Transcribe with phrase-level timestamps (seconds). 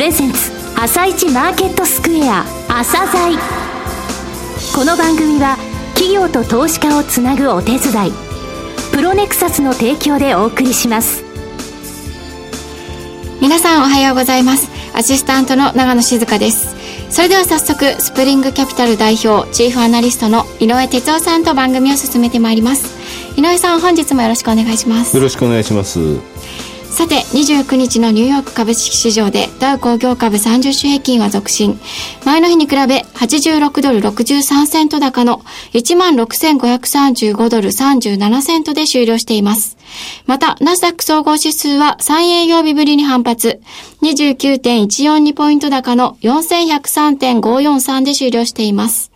[0.00, 3.38] レゼンツ朝一マーケットスクエア朝鮮。
[4.74, 5.58] この番組は
[5.92, 8.12] 企業と投資家をつなぐお手伝い
[8.92, 11.22] プロネクサスの提供でお送りします。
[13.42, 14.70] 皆さんおはようございます。
[14.94, 16.74] アシスタントの長野静香です。
[17.10, 22.86] それでは早速スプリングキャピタル代表チーフアナリストの井上哲夫さんと番組を進めてまいります。
[23.36, 25.14] 井上さん本日もよろしくお願いします。
[25.14, 26.16] よろしくお願いします
[26.90, 31.78] さて29日のニューヨーク株式市場でダウ工業株30種平均は続伸
[32.24, 35.38] 前の日に比べ86ドル63セント高の
[35.72, 39.80] 16,535ドル37セントで終了しています
[40.26, 43.60] また、ナスダック総合指数は3営業日ぶりに反発。
[44.02, 49.10] 29.142ポイント高の4103.543で終了しています。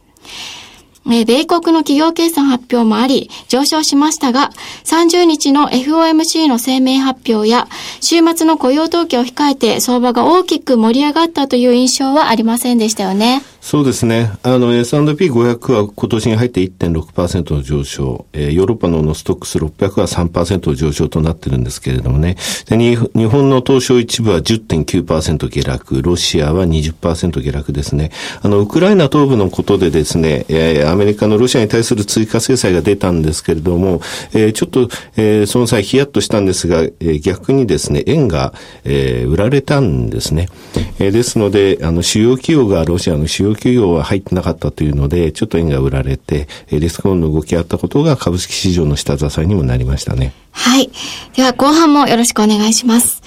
[1.06, 4.50] 米国の企業計算発表もあり、上昇しましたが、
[4.84, 7.68] 30日の FOMC の声明発表や、
[8.00, 13.42] 週末の雇用統計を控えて相場が大きく盛り上がったという印象はありませんでしたよね。
[13.64, 14.30] そうですね。
[14.42, 22.36] あの、S&P500 は今年に入って1.6%の上昇、えー、ヨーロッパのノストックス600は3%の上昇となってるんですけれどもね。
[22.66, 28.10] で日本の東証一部は10.9%下落、ロシアは20%下落ですね。
[28.42, 34.02] あの、ウクライナ東部のことでですね、えー、アメリカのロシアに対する追加制裁が出たんですけれども、
[34.34, 38.52] えー、ちょっと、えー、その際ヒヤッとしたんですが、えー、逆にですね、円が、
[38.84, 40.50] えー、売られたんですね。
[40.98, 50.32] えー、ですので、あの、主要企業がロシアの主要企業は入ってなかったというので、ちょっと円が売られて、リスクオンの動きあったことが株式市場の下支えにもなりましたね。
[50.52, 50.90] はい。
[51.34, 53.22] では後半もよろしくお願いします。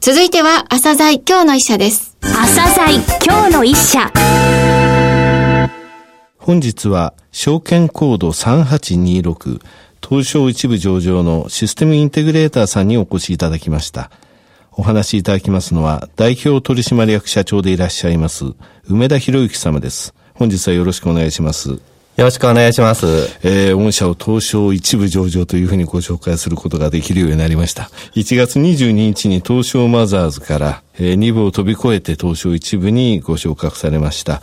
[0.00, 2.16] 続いては、朝鮮今日の一社です。
[2.22, 4.10] 朝鮮今日の一社。
[6.38, 9.60] 本日は、証券コード3826、
[10.02, 14.10] 東証一部上場のシステムインテグレーターさんにお越しいただきました。
[14.80, 18.46] お話しいただきますのは、代表取締役社長でいらっしゃいます、
[18.88, 20.14] 梅田博之様です。
[20.32, 21.68] 本日はよろしくお願いします。
[21.72, 21.78] よ
[22.16, 23.06] ろしくお願いします。
[23.42, 27.90] えー、御社を東証一部上場というふうにご紹介することができるようになりました。
[28.14, 34.42] 1月22日に東証マザーズから、えー、2部を飛び越えて東証一部にご昇格されました。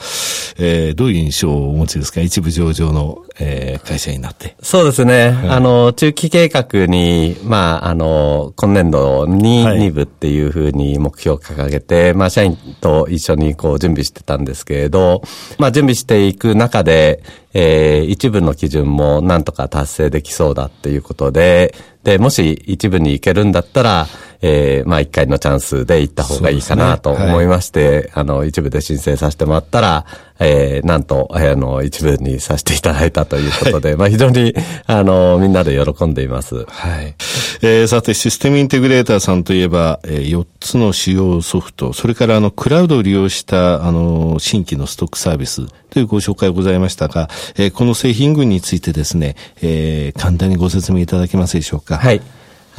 [0.60, 2.20] えー、どういう印象をお持ちですか？
[2.22, 4.56] 一部上場の、えー、会社になって。
[4.62, 5.30] そうですね。
[5.30, 15.22] はい、あの、中期計画に、まあ、あの、今年度に2部っていうふうに目標を掲げて、はい、まあ、社員と一緒にこう準備してたんですけれど、
[15.60, 17.22] まあ、準備していく中で、
[17.54, 24.08] えー、一部の基準もなんとか達成できそうだっていうことで、で、もし一部に行けるんだったら、
[24.42, 30.06] えー、まあ一回のチャンスで行った方がいいかなと思いまして、ねはい、あの、一部で申請させてもらったら、
[30.40, 34.54] えー、なんと、あの、一部にさせていただいたということで、はい、まあ非常に、
[34.86, 36.66] あの、みんなで喜んでいます。
[36.66, 37.16] はい。
[37.62, 51.98] えー、さて、システムインテグレーターさんといえば、えー、4つの主要ソフト、それからあの、クラウドを利用した、あの、新規のストックサービスというご紹介ございましたが、えー、この製品群についてですね、えー、簡単にご説明いただけますでしょうか？
[51.98, 52.22] はい。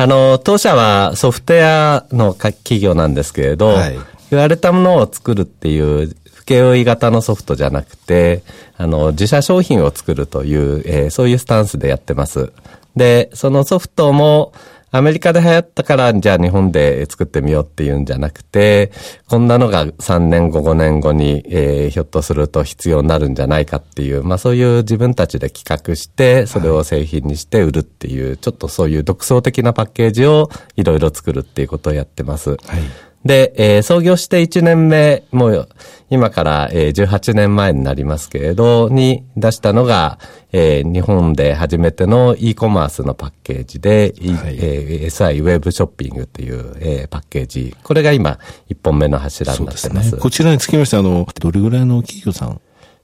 [0.00, 3.98] あの、当社はソフトウェアの企業なんですけれど、はい、
[4.30, 6.14] 言われたものを作るっていう
[6.46, 8.44] 請負型のソフトじゃなくて、
[8.76, 12.52] あの、自社商品を作るという、えー、そういうスタンスでやってます。
[12.94, 14.52] で、そのソフトも、
[14.90, 18.90] アメリカで流行ったから、じゃあ日本で作ってみようっていうんじゃなくて、
[19.26, 32.50] こんなのが3年後、5年後に、えー、ひょっとすると必要になるんじゃないかっていう、まあそういう自分たちで企画して、それを製品にして売るっていう、はい、ちょっとそういう独創的なパッケージをいろいろ作るっていうことをやってます。
[32.50, 32.58] はい
[33.28, 35.68] で、えー、創業して1年目、もう
[36.08, 40.18] 今から、えー、18年前になりますけれど、に出したのが、
[40.50, 47.76] えー、日本で初めての e コマースのパッケージで、はいえー、SI ウェブショッピングっていう、えー、パッケージ。
[47.82, 48.38] これが今、
[48.70, 50.08] 1本目の柱になってます。
[50.08, 52.58] すね、こちらにつきまして、あの、どれぐらいの企業さん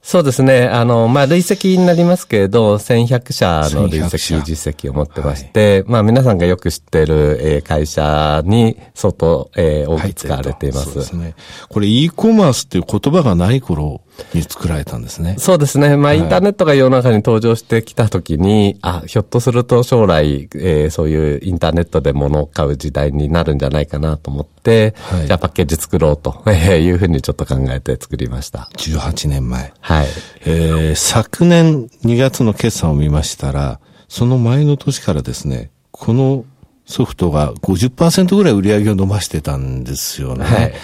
[0.05, 0.69] そうですね。
[0.69, 10.85] あの、まあ、累積になりますけれど、1100社の累積実績を持ってまして、はい、まあ、皆さんがよく知っている、えー、会社に相当、えー、多く使われています。
[10.85, 11.35] そうですね。
[11.71, 14.03] これ e コマースっていう言葉がない頃
[14.33, 15.37] に作られたんですね。
[15.39, 15.97] そうですね。
[15.97, 28.69] まあ、インターネットが世の中に登場してきたときに、あ、ひょっとすると将来、えー、そういうインターネットで物を買う時代になるんじゃないかなと思って、はい、じゃあパッケージ作ろうと いうふうにちょっと考えて作りました。
[28.77, 29.73] 18年前。
[29.81, 30.07] はい。
[30.45, 36.45] えー、昨年2月の決算を見ましたら、その前の年からですね、この
[36.87, 40.45] ソフトが50%ぐらい売り上げを伸ばしてたんですよね。
[40.45, 40.75] はい。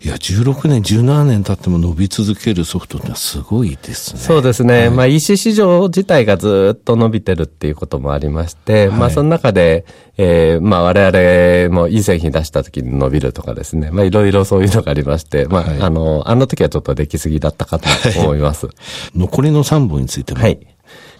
[0.00, 4.20] いや、16年、17年経っても伸び続けるソフトってすごいですね。
[4.20, 4.80] そうですね。
[4.80, 9.84] はい、まあ EC 市場自体がずっと伸びてるっていうこともありまして、はい、まあその中で、
[10.16, 13.90] えー、まあ我々もいい製品出した時に伸びるとかですね。
[13.90, 17.88] まあいろいろそういうのがありまして、まあ、はい、あの、あの時はちょっと出来すぎだったかと
[18.20, 18.68] 思います。
[19.16, 20.40] 残りの3本についても。
[20.40, 20.60] はい。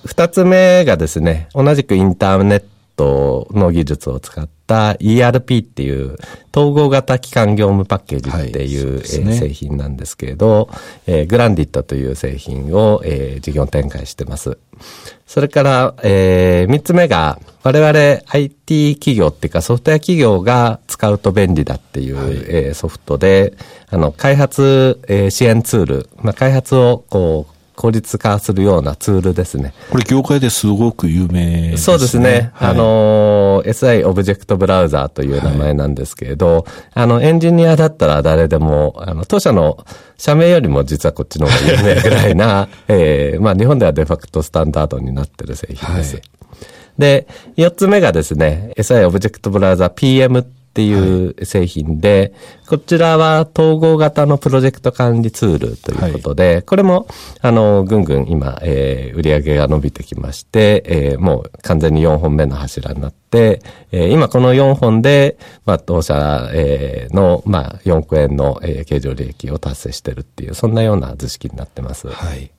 [0.05, 6.17] 二つ目がですね、同じくインターネットの技術を使った ERP っていう
[6.55, 10.69] 統合型機関業務パッケージっていう、はいね、製品なんですけれど、
[11.06, 14.59] えー、グランディットという製品を、えー、事業展開してます。
[15.27, 23.55] それから、えー、三つ目が、我々 IT 企業っていうかソフトウェア企業が使うと便利だっていう、はい、えー、ソフトで、
[23.91, 29.73] あの、開発、えー、支援ツール、まあ、開発をこう、効率化するようなツールですね。
[29.93, 31.77] これ業界ですごく有名ですね。
[31.77, 32.51] そうですね。
[32.55, 36.65] はい、あの、SI オブジェクトブラウザーという名前なんですけれど、はい、
[36.95, 39.79] あの、エンジニアだったら誰でも、あの、当社の
[40.17, 46.17] 社名よりも実はこっちの方が有名ぐらいな、え えー、まあ日本ではデファクトスタンダードになってる製品です。
[46.17, 46.25] はい、
[46.99, 50.43] で、四つ目がですね、SI Object Browser PM っ
[50.73, 57.06] ていう製品で、はい、こちらは統合型のプロジェクト管理ツールということで、はい、これも、
[57.41, 63.61] あの、ぐんぐん今、えー、売り上げが伸びてきまして、えー、もう完全に4本目の柱になって、
[63.91, 72.09] えー、今この4本で、まあ、当社、えー、の、まあ、4億円の、えー、経常利益を達成してるっていう、そんなような図式になってます。
[72.09, 72.50] はい。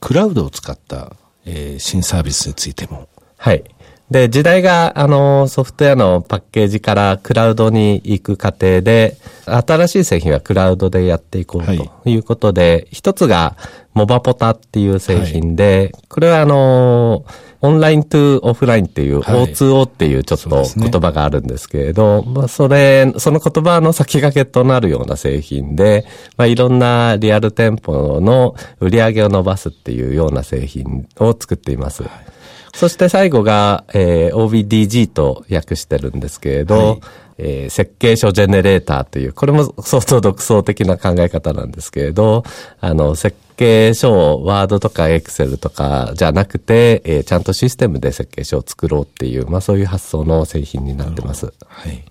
[0.00, 3.08] クラウドを使った、えー、新サービスについても。
[3.38, 3.64] はい。
[4.10, 9.16] で、時代が、あの、ソフトウェアのパッケージからクラウドに行く過程で、
[9.46, 11.72] 新しい製品はクラウドでやっていこうと
[12.08, 12.16] い。
[12.16, 13.56] うことで、はい、一つが、
[13.94, 17.24] モバポタっていう製品で、はい、これはあの、
[17.62, 26.06] オンライントゥオフラインっていう、O2O っていうちょっと言葉があるんですけれど、ね、まあそれ、その言葉の先駆けとなるような製品で、
[26.36, 32.04] まあいろんなリアル店舗の売り上げを伸ばすっていうような製品を作っています。
[32.04, 32.35] はい
[32.76, 37.00] そして最後が、えー、OBDG と訳してるんですけれど、はい、
[37.38, 42.44] えー、設計書ジェネレーターという、これも相当独創的な考え方なんですけれど、
[42.80, 51.54] あの、設計書をワードとかエクセルとかじゃなくて、えー、ちゃんとシステムで設計書を作ろうっていう、まあそういう発想の製品になってます。
[51.66, 52.04] はい。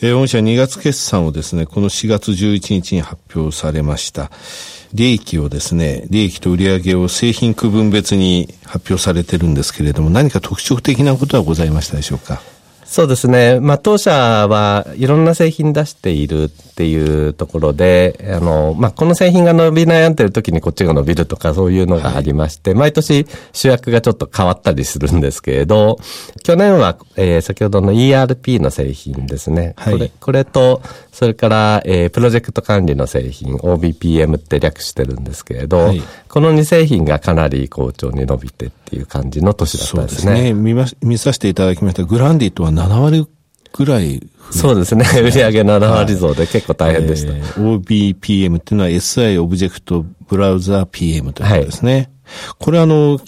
[0.00, 4.30] えー、御社2月決算をですね、この4月11日に発表されました。
[4.92, 12.42] 利益をですね、利益と売上を製品区分別に発表されてるんですけれども、何か特徴的なことはございましたでしょうか？
[12.90, 13.60] そうですね。
[13.60, 26.00] まあ、当社はいろんな製品出しているっていうところで、あの、まあ、この製品が伸び悩んでる時にこっちが伸びるとかそういうのがありまして、はい、毎年主役がちょっと変わったりするんですけれど、
[26.42, 29.74] 去年は、えー、先ほどの ERP の製品ですね。
[29.76, 30.82] はい、これ、これと、
[31.12, 40.22] それから、えー、プロジェクト管理の製品、OBPM って略してるんですけれど、はい、この2製品がかなり好調に伸びてっていう感じの年だったんですね。
[40.22, 40.54] そうですね。
[40.54, 42.04] 見ま、見させていただきました。
[42.04, 43.28] グランディとは7割
[43.72, 45.04] ぐらい、そうですね。
[45.22, 47.32] 売上7割増で結構大変でした。
[47.32, 51.94] はい、えー、OBPM っていうのは SI オブジェクトブラウザー PM ということですね。
[51.94, 52.08] はい、
[52.58, 53.20] これあの、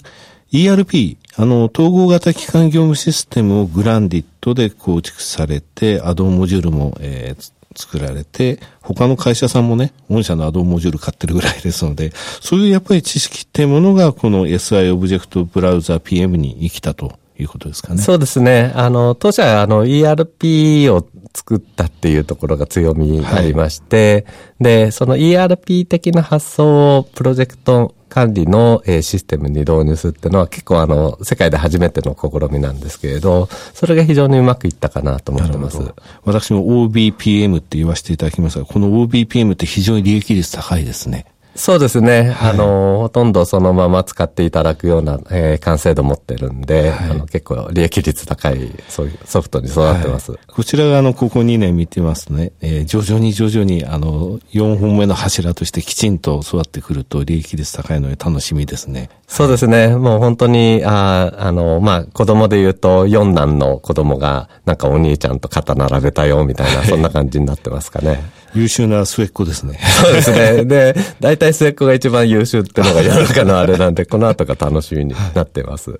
[0.51, 12.11] ERP、あの、統合型機関業務システムをグランディットで構築されて、アドオンモジュールも、えー、作られて、他の会社さんもね、御社のアドオンモジュール買ってるぐらいですので、
[12.41, 18.01] そういうやっぱり知識ってものが、この SI オブジェクトブラウザー PM に生きたということですかね。
[18.01, 18.71] そうですね。
[18.75, 35.79] あの、当社はあの ERP を作ったっていうところが強みがありまして、はい、で、その ERP 的な発想をプロジェクト管理の、えシステムに導入するっていうのは結構あの、世界で初めての試みなんですけれど、それが非常にうまくいったかなと思ってます。
[36.23, 41.25] 私も OBPM って言わせていただきますが、この OBPM って非常に利益率高いですね。
[41.55, 42.31] そうですね。
[42.31, 50.31] はい、あの、ほとんどそのまま使っていただくような、えー、完成度持ってるんで、はい、あの結構利益率高いそういうソフトに育ってます。
[50.31, 59.09] はい、こちらがあの、ここ2年見てますとね、えー、徐々に徐々にあの、4本目の柱としてきちんと育ってくると利益率高いので楽しみですね。
[59.27, 59.95] そうですね。
[59.95, 68.23] もう本当に、ああの、まあ、子供で言うと、四男の子供が、なんかお兄ちゃんと肩並べたよ、みたいな、そんな感じになってますかね。
[68.55, 69.79] 優秀な末っ子ですね。
[70.01, 70.65] そうですね。
[70.65, 75.99] で、大体末っ子が一番優秀ってのが世の中のあれなんで、この後が楽しみになってます。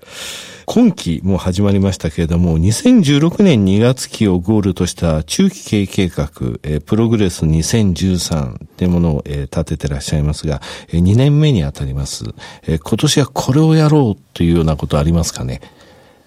[0.66, 6.28] 今期も始まりましたけれども、2016年2月期をゴールとした中期経営計画、
[6.64, 12.26] えー、プログレス2013ってものを、えー、立ててらっしゃいますが、えー、2年目にあたります、
[12.64, 12.80] えー。
[12.82, 15.62] 今年はこれをやろうというようなことありますかね？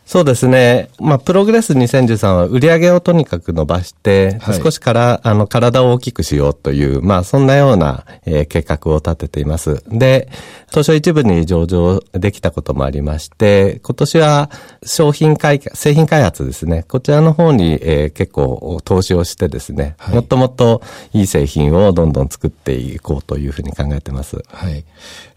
[0.06, 0.88] そうですね。
[1.00, 9.82] まあ、プログレス2013は売り上げをとにかく伸ばして、はい、少しから、あの、体を大きくしようという、まあ、そんなような、えー、計画を立てています。
[9.88, 10.28] で、
[10.68, 14.50] 東証一部に上場できたこともありまして、今年は
[14.84, 16.84] 商品開製品開発ですね。
[16.88, 20.82] こちらの方に、えー、結構投資をしてですね、はい、もっともっと
[21.12, 24.42] いい製品をどんどん作っていこうというふうに考えてます。
[24.48, 24.84] はい。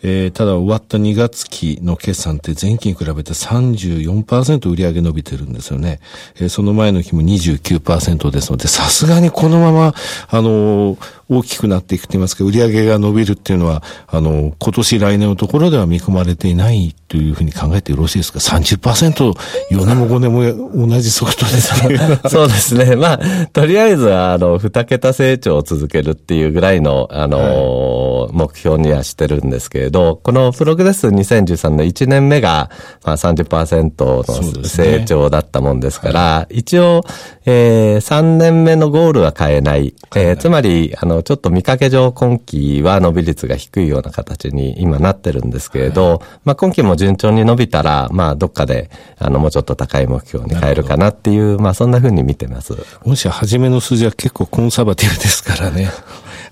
[0.01, 5.99] えー、ただ終わった2月期の決算って前期に比べて34%売り上げ伸びてるんですよね。
[6.37, 9.93] えー、その前の日も29%ですので、さすがにこのまま、
[10.27, 19.33] あのー大きくなっていくと言いますか、売上が伸びるっていうのは、あの、今年来年のところでは見込まれていないというふうに考えてよろしいですか ?30%、
[19.69, 21.99] 4年も5年も同じ速度ですね。
[22.27, 22.95] そうですね。
[22.95, 23.19] まあ、
[23.53, 32.71] とりあえずは、あの、二桁成長を続けるっていうぐらいの、あの、はい、目標にはしてるんですけれど、このプログレス2013の1年目が、
[33.03, 34.23] まあ30%の
[34.63, 37.03] 成長だったもんですから、ねはい、一応、
[37.45, 39.93] えー、3年目のゴールは変えない。
[40.15, 52.73] えー、つまり、あの、ちょっと見かけ上今期は伸び率が低いような形に今なってるんですけれど、はい、まあ今期も順調に伸びたら、まあどっかで、あの、もうちょっと高い目標に変えるかなっていう、まあそんな風に見てます。
[53.05, 55.89] もし初めの数字は結構コンサバティブですからね。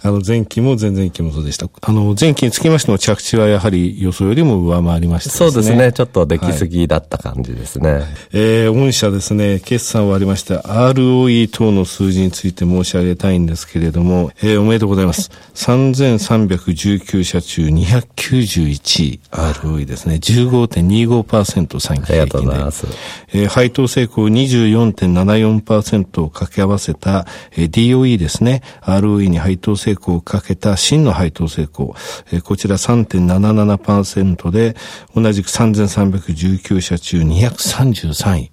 [0.01, 1.67] あの、前期も前々期もそうでした。
[1.81, 5.91] あの、前期につきましても着地はやはり予想よりも上回りました、ね、そうですね。
[5.91, 7.93] ちょっと出来すぎだった感じですね。
[7.93, 15.31] はい、えー、御社ですね、決算終わりまして、ROE 等の数字について申し上げたいんですけれども、えー、おめでとうございます。
[15.55, 20.15] 3319社中291位 ROE ですね。
[20.15, 22.11] 15.25%3 期平均で。
[22.11, 22.87] ありがとうございます。
[23.33, 28.61] えー、配当成功24.74%を掛け合わせた、えー、DOE ですね。
[28.81, 31.95] ROE に配当成成功をかけた真の配当成功。
[32.31, 34.75] えー、こちら3.77%で、
[35.15, 38.51] 同じく3319社中233位。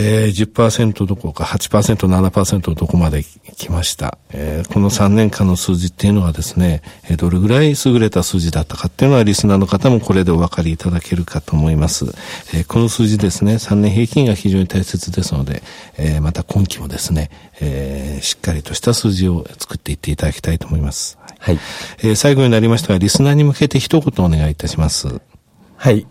[0.00, 3.24] えー、10%どころか8%、7%どこまで
[3.56, 4.16] 来ました。
[4.30, 12.04] えー、この3年間の数字っていうのはですね、えー、どれぐらい優れた数字だったかっていうのはリスナーの方もこれでお分かりいただけるかと思います。
[12.54, 15.62] えー、この数字ですね、3年平均が非常に大切ですので、
[15.96, 21.18] えー、また今期もですね、えー、しっかりとした数字を作っていっていただきたいと思います。
[21.40, 21.58] はい。
[21.98, 25.20] えー、最後になりましたが、リスナーに向けて一言お願いいたします。
[25.76, 26.06] はい。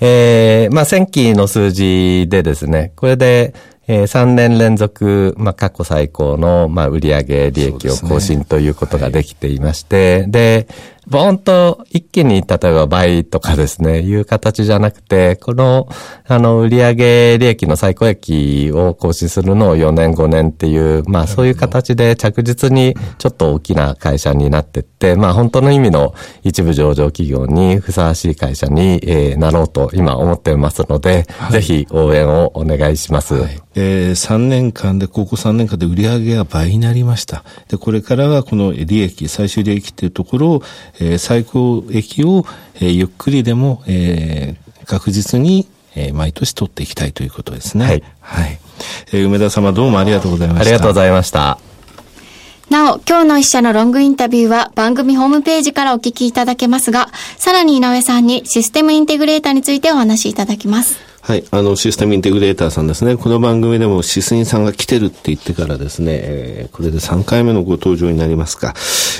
[0.00, 3.54] えー、まあ、前期の数字でですね、これで、
[3.88, 10.66] えー、3年連続、まあ、過去最高の、まあ、売上利益を更新ということができていまして、で、ねはい、
[11.08, 15.88] ボーンと一気に、例えば倍とかですね、いう形じゃなくて、この、
[16.26, 33.34] あの、売上利益の最高益を更新するのを4年5年っていう、まあそういう形で着実にちょっと大きな会社になってって、まあ本当の意味の一部上場企業にふさわしい会社に、えー、なろうと今思っていますので、はい、ぜひ応援をお願いします。
[33.34, 37.44] はい、えー、3年間で、ここ3年間で売上が倍になりました。
[37.68, 40.62] で、これからはこの利益、最終利益っていうところを、
[40.98, 42.44] えー、最高益を、
[42.74, 47.84] えー、ゆっくりでも、えー、確実に、えー、毎年取っていきたいということですね。
[47.84, 48.02] はい。
[48.20, 48.58] はい。
[49.12, 50.62] えー、梅田様どうもありがとうございました。
[50.62, 51.58] ありがとうございました。
[52.70, 61.07] なお、今日の一社のロングインタビューは番組ホームページからお聞きいただけますが、さらに井上さんにシステムインテグレーターについてお話しいただきます。
[61.28, 61.44] はい。
[61.50, 63.18] あの、システムインテグレーターさんですね。
[63.18, 68.72] この番組でもシスインさんが来てるって言ってからですね、えー、これで3回目のご登場になりますか。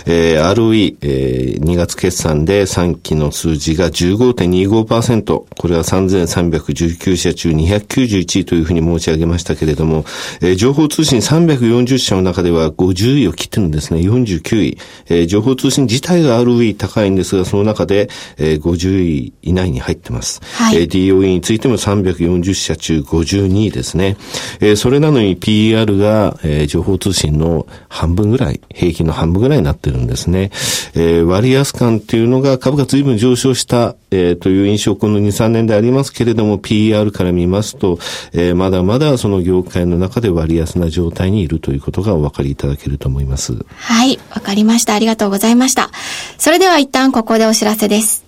[0.07, 5.25] えー、ROE、えー、2月決算で3期の数字が15.25%。
[5.55, 10.07] これは3319社中291位というふうに申し上げましたけれども、
[10.41, 14.01] えー、情報通信340社の中では50位を切ってるんですね。
[14.01, 14.79] 49位。
[15.11, 20.41] えー、情報通信自体が ROE 高いんですが、その中で、えー、50位以内に入ってます。
[20.55, 24.17] はい、えー、DOE についても340社中52位ですね。
[24.61, 30.51] えー、それなのに PER が、えー、情報通信の半分ぐらい、平均の半分ぐらいになってるんですね。
[30.95, 37.99] えー、割安感っていうのが株価随分上昇した、えー、という印象この2、3年でありますけれども、PER から見ますと、
[38.33, 43.55] えー、まだまだその業界の中で割安な状態にいるということがお分かりいただけると思います。
[43.77, 44.95] はい、わかりました。
[44.95, 45.91] ありがとうございました。
[46.39, 48.28] それでは一旦ここでお知らせです。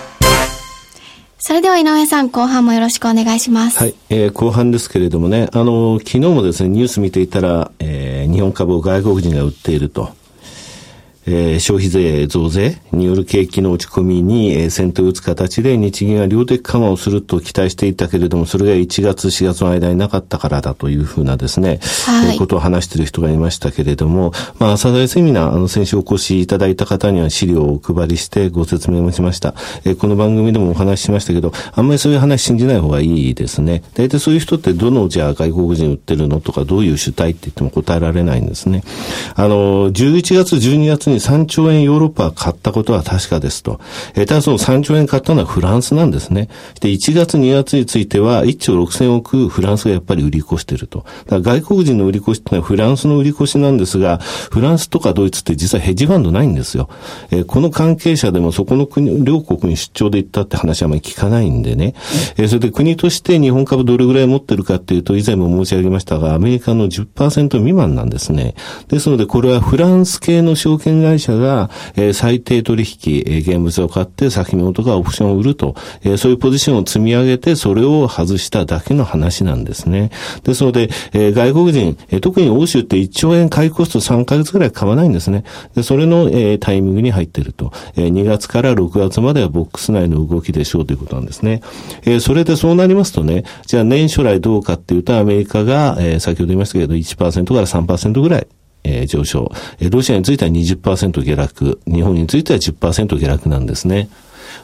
[1.38, 3.78] それでは井上さん、後半もよろしくお願いします。
[3.78, 3.94] はい。
[4.10, 10.10] えー、後半ですけれどもね、あの、昨日もですね、ニュース見ていたら、えー、日本株を外国人が売っていると。
[11.26, 29.54] えー、消費税増税による景気の落ち込みに、えー、先手を打つ形で日銀が量的緩和をすると期待していたけれども、それが1月、4月の間になかったからだというふうなですね、はい、えー、ことを話している人がいましたけれども、まあ、朝鮮セミナー、あの、先週お越しいただいた方には資料をお配りしてご説明もしました。
[29.84, 33.82] えー、この番組でもお話ししましたけど、あんまりそういう話信じない方がいいですね。
[33.94, 38.82] 大体そういう人ってどのじゃあ外国人売ってるのとか、どういう主体って言っても答えられないんですね。
[39.36, 43.80] あの、11月、12月に3兆円ヨーロッパは買ったことは確かですと。
[44.14, 46.48] えー、ただその3兆円買ったのはフランスなんですね。
[46.80, 51.04] で、1月2月については1兆6000億フランスがやっぱり売り越してると。
[51.28, 54.18] 外国人の売り越しってのはフランスの売り越しなんですが、
[54.50, 56.88] フランスとかドイツって実はヘッジファンドないんですよ。
[57.30, 61.94] えー、この関係者でもそこの国、両国に出張で行ったって話はあまり聞かないんでね。
[62.36, 68.54] えー、それで国として日本株どれぐらい持ってるかっていうと、以前も申し上げましたが、アメリカの10%未満なんですね。
[68.88, 80.10] ですので、これはフランス系の証券会社が、えー、最低取引、えー、現物を買って先物とかオプションを売ると、えー、そういうポジションを積み上げて、それを外しただけの話なんですね。
[80.44, 85.44] ですので、えー、外国人、えー、特に欧州って1兆円買いコスト3ヶ月ぐらい買わないんですね。
[85.74, 87.72] で、それの、えー、タイミングに入っていると。
[87.96, 91.62] えー、2月から6月まではボックス内の動きでしょうということなんですね。
[92.04, 98.46] えー、それでそうなりますとね、じゃあ年初来どうかっていうと、アメリカが、えー、先ほど言いましたけど、1%から3%ぐらい
[98.84, 99.50] えー、上昇。
[99.80, 101.80] え、ロシアについては20%下落。
[101.86, 104.08] 日本については10%下落なんですね。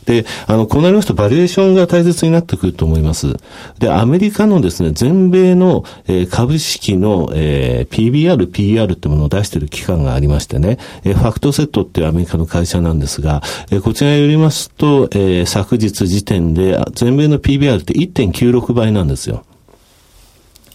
[0.04, 3.36] で、あの、こうなりますとバリエーションが大切になってくると思います。
[3.78, 19.44] で、アメリカのですね、全米の、えー、株式の、えー、PBR、PR ってものを出している機関がありましてね、えー、ファクトセットっていうアメリカの会社なんですが、えー、こちらによりますと、えー、昨日時点で全米の PBR って1.96倍なんですよ。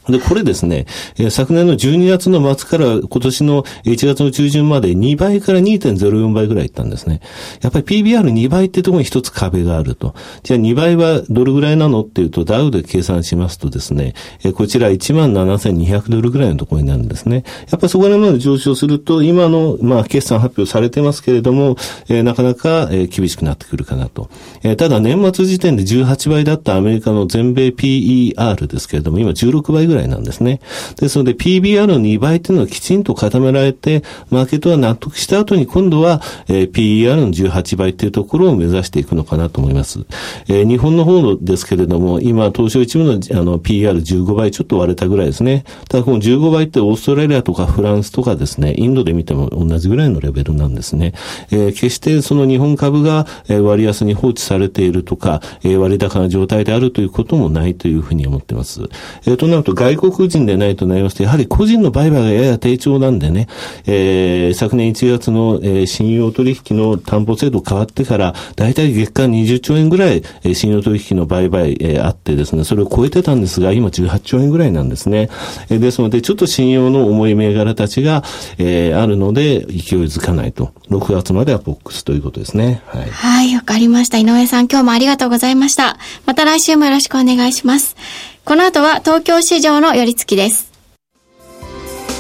[0.10, 0.86] で、これですね、
[1.30, 7.22] 昨年の12月の末から今年の1月の中旬まで2倍から2.04倍ぐらいいったんですね。
[7.62, 10.14] やっぱり PBR2 倍ってところに一つ壁があると。
[10.44, 14.14] じゃあ2倍はどれぐらいなのっていうと、ダウで計算しますとですね、
[14.56, 17.44] こちら17,200ドルぐらいのところになるんですね。
[17.72, 21.78] やっぱりそこら辺まで上昇すると、今の、まあ、決算発表されてますけれども、
[22.10, 24.30] え、なかなか、え、厳しくなってくるかなと。
[24.64, 30.60] え、ただ年末時点で18倍だったアメリカの全米 PER ですけれども、今16倍ぐらいぐらいなんですね。
[31.00, 40.06] ですので PBR の2倍っていうのはきちんと固められて、マーケットは納得した後に今度は、えー、PER の18倍っていうところを目指していくのかなと思います。
[40.48, 45.64] えー、日本の方ですけれども、今、東証一部のあの PER15 倍ちょっと割れたぐらいですね。
[45.90, 51.14] ただこの15倍ってオーストラリアとかフランスとかですね、インドで見ても同じぐらいのレベルなんですね。
[51.52, 58.82] えー、決してその日本株が割安に放置されているとか、えー、割高な状態であるということもないというふうに思ってます。
[59.26, 63.48] えー、となると外国人でないとなりますと、やはり個人の売買がやや低調なんでね、
[63.86, 75.30] えー、昨年1月の、えー、信用取引の担保制度変わってから、だいたい月間20兆円ぐらい、えー、信用取引の売買、えー、あってですね、それを超えてたんですが、今18兆円ぐらいなんですね。
[75.70, 78.24] えー、ですので、ちょっと信用の重い銘柄たちが、
[78.58, 80.72] えー、あるので、勢いづかないと。
[80.90, 82.82] 6月まではボックスということですね。
[82.88, 83.10] はい。
[83.10, 84.18] はい、わかりました。
[84.18, 85.98] 井上さん、今日もありがとうございました。
[86.26, 87.96] また来週もよろしくお願いします。
[88.46, 90.70] この後は東京市場の寄り付きです。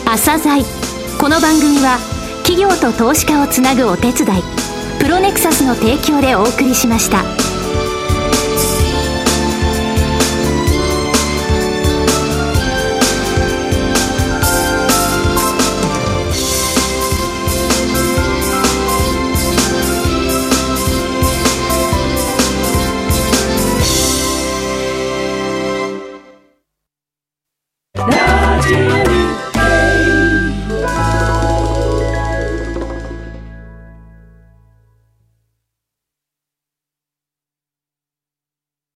[0.05, 0.63] 朝鮮
[1.19, 1.97] この番組は
[2.43, 4.41] 企業と投資家をつなぐお手伝い
[4.99, 7.52] プロネクサスの提供でお送りしました。